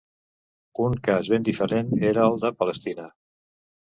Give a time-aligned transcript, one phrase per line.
[0.85, 3.05] Un cas ben diferent era el de Palestina.